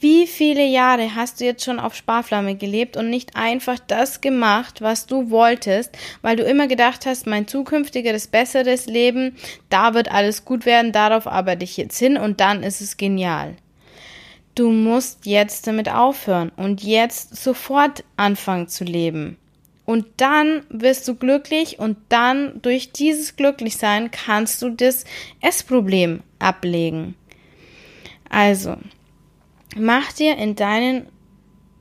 Wie 0.02 0.28
viele 0.28 0.66
Jahre 0.66 1.16
hast 1.16 1.42
du 1.42 1.46
jetzt 1.46 1.66
schon 1.66 1.78
auf 1.78 1.94
Sparflamme 1.94 2.56
gelebt 2.56 2.96
und 2.96 3.10
nicht 3.10 3.36
einfach 3.36 3.80
das 3.80 4.22
gemacht, 4.22 4.82
was 4.82 5.08
du 5.08 5.30
wolltest, 5.30 5.98
weil 6.22 6.38
du 6.38 6.44
immer 6.44 6.68
gedacht 6.68 7.06
hast, 7.06 7.28
mein 7.28 7.48
zukünftiges, 7.48 8.28
besseres 8.28 8.86
Leben, 8.86 9.36
da 9.70 9.94
wird 9.94 10.10
alles 10.10 10.46
gut 10.46 10.66
werden, 10.66 10.94
darauf 10.94 11.28
arbeite 11.28 11.66
ich 11.66 11.76
jetzt 11.76 12.00
hin 12.00 12.18
und 12.18 12.40
dann 12.40 12.64
ist 12.64 12.80
es 12.80 12.96
genial. 12.96 13.56
Du 14.56 14.72
musst 14.72 15.26
jetzt 15.26 15.68
damit 15.68 15.90
aufhören 15.90 16.52
und 16.56 16.82
jetzt 16.82 17.36
sofort 17.36 18.06
anfangen 18.16 18.70
zu 18.70 18.86
leben. 18.86 19.38
Und 19.86 20.06
dann 20.18 20.64
wirst 20.70 21.08
du 21.08 21.16
glücklich 21.16 21.80
und 21.80 21.98
dann 22.10 22.62
durch 22.62 22.92
dieses 22.92 23.36
Glücklichsein 23.36 24.12
kannst 24.12 24.62
du 24.62 24.70
das 24.70 25.04
Essproblem 25.42 26.22
ablegen. 26.38 27.16
Also, 28.30 28.78
mach 29.76 30.12
dir 30.14 30.38
in 30.38 30.56
deinen 30.56 31.08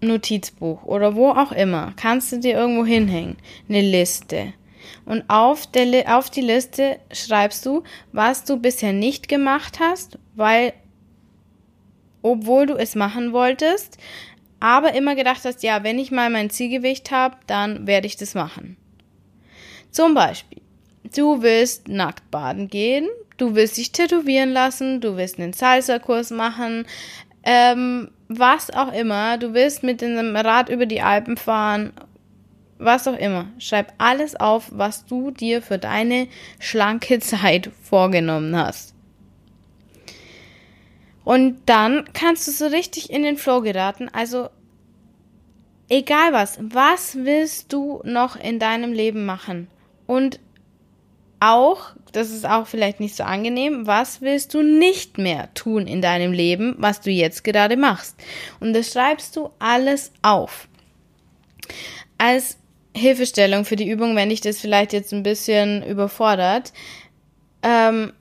Notizbuch 0.01 0.85
oder 0.85 1.17
wo 1.17 1.31
auch 1.31 1.53
immer, 1.53 1.93
kannst 1.97 2.33
du 2.33 2.39
dir 2.39 2.57
irgendwo 2.57 2.85
hinhängen, 2.85 3.37
eine 3.69 3.81
Liste. 3.81 4.53
Und 5.05 5.25
auf, 5.29 5.67
der, 5.67 6.17
auf 6.17 6.31
die 6.31 6.41
Liste 6.41 6.99
schreibst 7.13 7.65
du, 7.67 7.83
was 8.13 8.45
du 8.45 8.59
bisher 8.59 8.93
nicht 8.93 9.29
gemacht 9.29 9.81
hast, 9.81 10.19
weil, 10.35 10.73
obwohl 12.23 12.67
du 12.67 12.75
es 12.75 12.95
machen 12.95 13.33
wolltest, 13.33 13.99
aber 14.61 14.95
immer 14.95 15.15
gedacht 15.15 15.45
hast, 15.45 15.63
ja, 15.63 15.83
wenn 15.83 15.99
ich 15.99 16.11
mal 16.11 16.31
mein 16.31 16.51
Zielgewicht 16.51 17.11
habe, 17.11 17.37
dann 17.47 17.87
werde 17.87 18.07
ich 18.07 18.17
das 18.17 18.35
machen. 18.35 18.77
Zum 19.91 20.15
Beispiel, 20.15 20.61
du 21.15 21.43
willst 21.43 21.89
nackt 21.89 22.31
baden 22.31 22.69
gehen, 22.69 23.09
du 23.37 23.55
willst 23.55 23.79
dich 23.79 23.93
tätowieren 23.93 24.51
lassen, 24.51 25.01
du 25.01 25.17
willst 25.17 25.39
einen 25.39 25.53
Salsa-Kurs 25.53 26.31
machen, 26.31 26.87
ähm, 27.43 28.11
was 28.29 28.71
auch 28.71 28.93
immer, 28.93 29.39
du 29.39 29.55
willst 29.55 29.83
mit 29.83 30.01
dem 30.01 30.37
Rad 30.37 30.69
über 30.69 30.87
die 30.87 31.01
Alpen 31.01 31.37
fahren, 31.37 31.93
was 32.79 33.09
auch 33.09 33.17
immer. 33.17 33.49
Schreib 33.59 33.93
alles 33.99 34.37
auf, 34.37 34.71
was 34.71 35.07
du 35.07 35.31
dir 35.31 35.63
für 35.63 35.79
deine 35.79 36.29
schlanke 36.61 37.19
Zeit 37.21 37.71
vorgenommen 37.83 38.57
hast. 38.57 38.95
Und 41.25 41.61
dann 41.67 42.09
kannst 42.15 42.49
du 42.49 42.53
so 42.53 42.67
richtig 42.67 43.11
in 43.11 43.23
den 43.23 43.37
Flow 43.37 43.61
geraten. 43.61 44.09
Also, 44.11 44.49
egal 45.91 46.33
was, 46.33 46.59
was 46.63 47.17
willst 47.17 47.73
du 47.73 48.01
noch 48.05 48.37
in 48.37 48.59
deinem 48.59 48.95
Leben 48.95 49.27
machen? 49.27 49.69
Und 50.07 50.41
auch, 51.41 51.93
das 52.13 52.31
ist 52.31 52.47
auch 52.47 52.67
vielleicht 52.67 53.01
nicht 53.01 53.17
so 53.17 53.23
angenehm, 53.23 53.87
was 53.87 54.21
willst 54.21 54.55
du 54.55 54.63
nicht 54.63 55.19
mehr 55.19 55.53
tun 55.55 55.87
in 55.87 56.03
deinem 56.03 56.33
Leben, 56.33 56.75
was 56.79 57.01
du 57.01 57.11
jetzt 57.11 57.45
gerade 57.45 57.77
machst? 57.77 58.17
Und 58.61 58.75
das 58.75 58.93
schreibst 58.93 59.37
du 59.37 59.51
alles 59.59 60.13
auf. 60.23 60.69
Als 62.17 62.59
Hilfestellung 62.97 63.65
für 63.65 63.77
die 63.77 63.89
Übung, 63.89 64.17
wenn 64.17 64.31
dich 64.31 64.41
das 64.41 64.61
vielleicht 64.61 64.93
jetzt 64.93 65.13
ein 65.13 65.23
bisschen 65.23 65.85
überfordert. 65.85 66.73
Ähm, 67.63 68.13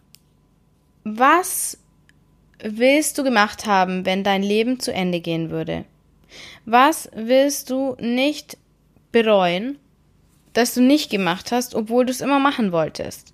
was 1.03 1.77
willst 2.61 3.17
du 3.17 3.23
gemacht 3.23 3.65
haben, 3.65 4.05
wenn 4.05 4.23
dein 4.23 4.43
Leben 4.43 4.79
zu 4.79 4.93
Ende 4.93 5.19
gehen 5.19 5.49
würde? 5.49 5.85
Was 6.65 7.09
willst 7.15 7.69
du 7.69 7.95
nicht 7.99 8.57
bereuen? 9.11 9.79
Das 10.57 10.73
du 10.73 10.81
nicht 10.81 11.11
gemacht 11.11 11.51
hast, 11.51 11.75
obwohl 11.75 12.05
du 12.05 12.11
es 12.11 12.21
immer 12.21 12.39
machen 12.39 12.71
wolltest. 12.71 13.33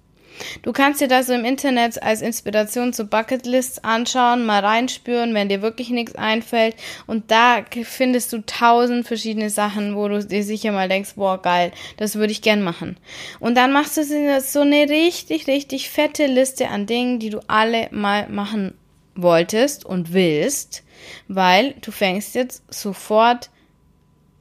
Du 0.62 0.74
kannst 0.74 1.00
dir 1.00 1.08
das 1.08 1.30
im 1.30 1.46
Internet 1.46 2.02
als 2.02 2.22
Inspiration 2.22 2.92
zu 2.92 3.06
Bucketlists 3.06 3.84
anschauen, 3.84 4.46
mal 4.46 4.66
reinspüren, 4.66 5.34
wenn 5.34 5.48
dir 5.48 5.62
wirklich 5.62 5.90
nichts 5.90 6.16
einfällt. 6.16 6.76
Und 7.06 7.32
da 7.32 7.64
findest 7.84 8.34
du 8.34 8.44
tausend 8.46 9.08
verschiedene 9.08 9.50
Sachen, 9.50 9.96
wo 9.96 10.08
du 10.08 10.26
dir 10.26 10.44
sicher 10.44 10.72
mal 10.72 10.90
denkst, 10.90 11.14
boah, 11.16 11.42
geil, 11.42 11.72
das 11.98 12.16
würde 12.16 12.32
ich 12.32 12.42
gern 12.42 12.62
machen. 12.62 12.98
Und 13.40 13.56
dann 13.56 13.72
machst 13.72 13.96
du 13.96 14.04
so 14.04 14.60
eine 14.60 14.90
richtig, 14.90 15.48
richtig 15.48 15.90
fette 15.90 16.26
Liste 16.26 16.68
an 16.68 16.88
Dingen, 16.88 17.20
die 17.20 17.30
du 17.30 17.40
alle 17.48 17.88
mal 17.92 18.28
machen 18.28 18.74
wolltest 19.16 19.86
und 19.86 20.14
willst, 20.14 20.84
weil 21.28 21.76
du 21.82 21.92
fängst 21.92 22.36
jetzt 22.36 22.64
sofort 22.74 23.50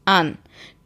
an. 0.05 0.39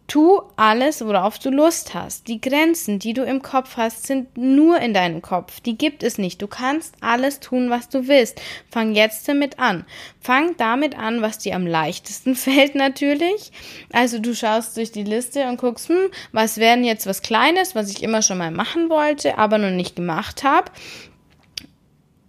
Tu 0.09 0.41
alles, 0.55 1.05
worauf 1.05 1.41
du 1.41 1.51
Lust 1.51 1.93
hast. 1.93 2.29
Die 2.29 2.41
Grenzen, 2.41 3.01
die 3.01 3.13
du 3.13 3.25
im 3.25 3.43
Kopf 3.43 3.77
hast, 3.77 4.07
sind 4.07 4.39
nur 4.39 4.79
in 4.79 4.95
deinem 4.95 5.21
Kopf. 5.21 5.61
Die 5.61 5.77
gibt 5.77 6.05
es 6.05 6.17
nicht. 6.17 6.41
Du 6.41 6.47
kannst 6.47 6.95
alles 7.01 7.41
tun, 7.41 7.71
was 7.71 7.89
du 7.89 8.07
willst. 8.07 8.41
Fang 8.71 8.95
jetzt 8.95 9.27
damit 9.29 9.59
an. 9.59 9.85
Fang 10.21 10.57
damit 10.59 10.97
an, 10.97 11.23
was 11.23 11.39
dir 11.39 11.57
am 11.57 11.67
leichtesten 11.67 12.35
fällt 12.37 12.77
natürlich. 12.77 13.51
Also 13.93 14.21
du 14.21 14.33
schaust 14.33 14.77
durch 14.77 14.93
die 14.93 15.03
Liste 15.03 15.49
und 15.49 15.61
guckst, 15.61 15.89
hm, 15.89 16.11
was 16.31 16.59
wäre 16.59 16.79
jetzt 16.79 17.07
was 17.07 17.23
Kleines, 17.23 17.75
was 17.75 17.91
ich 17.91 18.03
immer 18.03 18.23
schon 18.23 18.39
mal 18.39 18.53
machen 18.53 18.89
wollte, 18.89 19.39
aber 19.39 19.59
noch 19.59 19.71
nicht 19.71 19.97
gemacht 19.97 20.45
habe. 20.45 20.71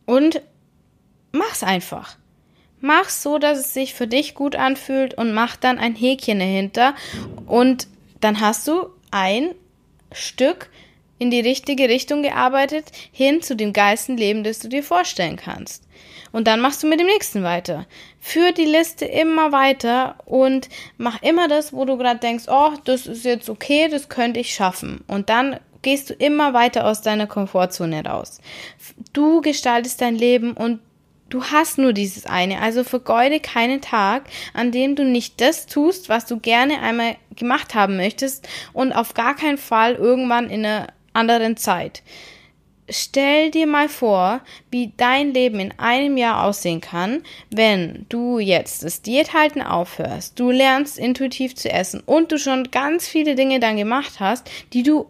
Und 0.08 0.42
mach's 1.32 1.62
einfach. 1.62 2.18
Mach 2.80 3.10
so, 3.10 3.40
dass 3.40 3.58
es 3.58 3.74
sich 3.74 3.94
für 3.94 4.08
dich 4.08 4.36
gut 4.36 4.56
anfühlt 4.56 5.16
und 5.16 5.34
mach 5.34 5.56
dann 5.56 5.80
ein 5.80 5.96
Häkchen 5.96 6.40
dahinter 6.40 6.94
und 7.48 7.88
dann 8.22 8.40
hast 8.40 8.68
du 8.68 8.88
ein 9.12 9.56
Stück 10.12 10.70
in 11.20 11.32
die 11.32 11.40
richtige 11.40 11.90
Richtung 11.90 12.22
gearbeitet, 12.22 12.92
hin 13.12 13.42
zu 13.42 13.56
dem 13.56 13.74
geilsten 13.74 14.18
Leben, 14.18 14.44
das 14.44 14.60
du 14.60 14.68
dir 14.68 14.84
vorstellen 14.84 15.36
kannst. 15.36 15.84
Und 16.32 16.48
dann 16.48 16.60
machst 16.60 16.84
du 16.84 16.88
mit 16.88 17.00
dem 17.00 17.08
nächsten 17.08 17.44
weiter. 17.44 17.88
Führ 18.20 18.52
die 18.52 18.66
Liste 18.66 19.06
immer 19.06 19.52
weiter 19.52 20.18
und 20.26 20.70
mach 20.98 21.22
immer 21.24 21.48
das, 21.48 21.74
wo 21.74 21.86
du 21.86 21.98
gerade 21.98 22.20
denkst, 22.20 22.46
oh, 22.48 22.74
das 22.84 23.08
ist 23.08 23.26
jetzt 23.26 23.50
okay, 23.50 23.88
das 23.90 24.10
könnte 24.10 24.40
ich 24.40 24.54
schaffen. 24.54 25.04
Und 25.08 25.30
dann 25.30 25.60
gehst 25.82 26.10
du 26.10 26.14
immer 26.14 26.54
weiter 26.54 26.86
aus 26.86 27.02
deiner 27.02 27.28
Komfortzone 27.28 28.06
raus. 28.06 28.42
Du 29.14 29.42
gestaltest 29.42 30.02
dein 30.02 30.16
Leben 30.16 30.54
und 30.54 30.80
Du 31.30 31.44
hast 31.44 31.78
nur 31.78 31.92
dieses 31.92 32.26
eine, 32.26 32.62
also 32.62 32.84
vergeude 32.84 33.40
keinen 33.40 33.82
Tag, 33.82 34.24
an 34.54 34.72
dem 34.72 34.96
du 34.96 35.04
nicht 35.04 35.42
das 35.42 35.66
tust, 35.66 36.08
was 36.08 36.26
du 36.26 36.40
gerne 36.40 36.82
einmal 36.82 37.18
gemacht 37.36 37.76
haben 37.76 37.98
möchtest 37.98 38.48
und 38.72 38.94
auf 38.94 39.14
gar 39.14 39.36
keinen 39.36 39.58
Fall 39.58 39.96
irgendwann 39.96 40.50
in 40.50 40.66
einer 40.66 40.88
anderen 41.14 41.58
Zeit. 41.58 42.02
Stell 42.90 43.52
dir 43.52 43.68
mal 43.68 43.90
vor, 43.90 44.40
wie 44.72 44.94
dein 44.96 45.34
Leben 45.34 45.60
in 45.60 45.74
einem 45.78 46.16
Jahr 46.16 46.46
aussehen 46.46 46.80
kann, 46.80 47.24
wenn 47.52 48.06
du 48.08 48.40
jetzt 48.40 48.86
das 48.86 49.02
Diäthalten 49.02 49.62
aufhörst, 49.62 50.40
du 50.40 50.52
lernst 50.52 50.98
intuitiv 50.98 51.56
zu 51.56 51.70
essen 51.70 52.02
und 52.06 52.32
du 52.32 52.38
schon 52.38 52.72
ganz 52.72 53.06
viele 53.06 53.36
Dinge 53.36 53.60
dann 53.60 53.76
gemacht 53.76 54.22
hast, 54.22 54.50
die 54.72 54.84
du 54.84 55.08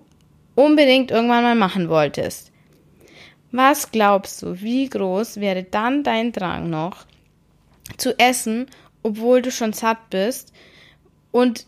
unbedingt 0.55 1.11
irgendwann 1.11 1.43
mal 1.43 1.53
machen 1.53 1.87
wolltest. 1.89 2.51
Was 3.51 3.91
glaubst 3.91 4.41
du, 4.41 4.61
wie 4.61 4.89
groß 4.89 5.37
wäre 5.39 5.63
dann 5.63 6.03
dein 6.03 6.31
Drang 6.31 6.69
noch 6.69 7.05
zu 7.97 8.17
essen, 8.19 8.67
obwohl 9.03 9.41
du 9.41 9.51
schon 9.51 9.73
satt 9.73 10.09
bist 10.09 10.51
und 11.31 11.65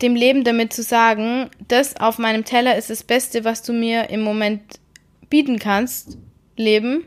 dem 0.00 0.14
Leben 0.14 0.44
damit 0.44 0.72
zu 0.72 0.82
sagen, 0.82 1.50
das 1.68 1.96
auf 1.96 2.18
meinem 2.18 2.44
Teller 2.44 2.76
ist 2.76 2.88
das 2.88 3.02
Beste, 3.02 3.44
was 3.44 3.62
du 3.62 3.72
mir 3.72 4.08
im 4.08 4.22
Moment 4.22 4.62
bieten 5.28 5.58
kannst, 5.58 6.16
Leben? 6.56 7.04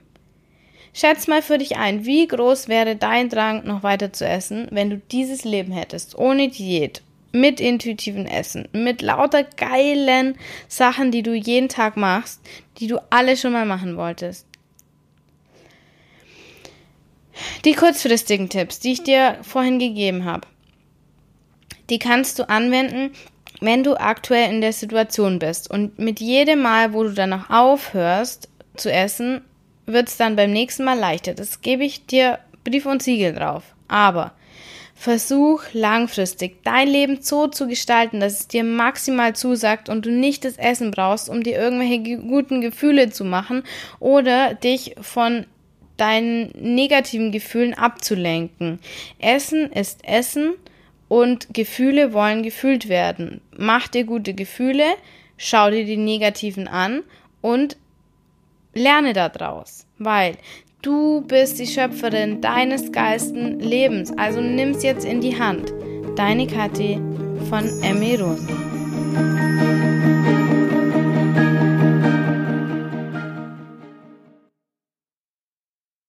Schätz 0.94 1.28
mal 1.28 1.42
für 1.42 1.58
dich 1.58 1.78
ein, 1.78 2.06
wie 2.06 2.28
groß 2.28 2.68
wäre 2.68 2.96
dein 2.96 3.30
Drang, 3.30 3.66
noch 3.66 3.82
weiter 3.82 4.14
zu 4.14 4.28
essen, 4.28 4.68
wenn 4.70 4.92
du 4.92 4.98
dieses 4.98 5.44
Leben 5.44 5.72
hättest, 5.72 6.16
ohne 6.16 6.50
Diät, 6.50 7.02
mit 7.34 7.60
intuitiven 7.60 8.28
Essen, 8.28 8.70
mit 8.72 9.02
lauter 9.02 9.44
geilen 9.44 10.38
Sachen, 10.68 11.12
die 11.12 11.24
du 11.24 11.34
jeden 11.34 11.68
Tag 11.68 11.98
machst, 11.98 12.40
die 12.78 12.88
du 12.88 13.00
alle 13.10 13.36
schon 13.36 13.52
mal 13.52 13.66
machen 13.66 13.98
wolltest. 13.98 14.48
Die 17.66 17.74
kurzfristigen 17.74 18.50
Tipps, 18.50 18.80
die 18.80 18.94
ich 18.94 19.04
dir 19.04 19.40
vorhin 19.42 19.80
gegeben 19.80 20.26
habe, 20.26 20.48
die 21.90 21.98
kannst 21.98 22.38
du 22.38 22.48
anwenden, 22.48 23.12
wenn 23.60 23.84
du 23.84 24.00
aktuell 24.00 24.52
in 24.52 24.62
der 24.62 24.74
Situation 24.74 25.40
bist. 25.40 25.70
Und 25.70 25.98
mit 25.98 26.20
jedem 26.20 26.62
Mal, 26.62 26.94
wo 26.94 27.04
du 27.04 27.14
danach 27.14 27.50
aufhörst 27.50 28.48
zu 28.76 28.92
essen, 28.92 29.42
wird 29.86 30.08
es 30.08 30.18
dann 30.18 30.36
beim 30.36 30.52
nächsten 30.52 30.84
Mal 30.84 31.00
leichter. 31.00 31.34
Das 31.34 31.62
gebe 31.62 31.84
ich 31.84 32.06
dir 32.06 32.40
Brief 32.64 32.86
und 32.86 33.02
Siegel 33.02 33.34
drauf. 33.34 33.64
Aber 33.88 34.34
Versuch 35.04 35.64
langfristig 35.74 36.64
dein 36.64 36.88
Leben 36.88 37.22
so 37.22 37.48
zu 37.48 37.68
gestalten, 37.68 38.22
dass 38.22 38.40
es 38.40 38.48
dir 38.48 38.64
maximal 38.64 39.36
zusagt 39.36 39.90
und 39.90 40.06
du 40.06 40.12
nicht 40.12 40.46
das 40.46 40.56
Essen 40.56 40.92
brauchst, 40.92 41.28
um 41.28 41.44
dir 41.44 41.58
irgendwelche 41.58 42.20
guten 42.20 42.62
Gefühle 42.62 43.10
zu 43.10 43.26
machen 43.26 43.64
oder 44.00 44.54
dich 44.54 44.96
von 45.02 45.46
deinen 45.98 46.54
negativen 46.56 47.34
Gefühlen 47.34 47.74
abzulenken. 47.74 48.80
Essen 49.20 49.74
ist 49.74 50.08
Essen 50.08 50.54
und 51.10 51.54
Gefühle 51.54 52.14
wollen 52.14 52.42
gefühlt 52.42 52.88
werden. 52.88 53.42
Mach 53.58 53.90
dir 53.90 54.06
gute 54.06 54.34
Gefühle, 54.34 54.86
schau 55.36 55.70
dir 55.70 55.84
die 55.84 55.98
negativen 55.98 56.70
an 56.70 57.04
und 57.42 57.76
lerne 58.74 59.12
daraus, 59.12 59.86
weil 59.98 60.38
Du 60.84 61.22
bist 61.22 61.60
die 61.60 61.66
Schöpferin 61.66 62.42
deines 62.42 62.92
geilsten 62.92 63.62
Lebens, 63.62 64.12
also 64.18 64.42
nimm's 64.42 64.84
jetzt 64.84 65.06
in 65.06 65.22
die 65.22 65.40
Hand. 65.40 65.74
Deine 66.18 66.46
Kathi 66.46 67.00
von 67.50 67.64
Emiron. 67.82 68.38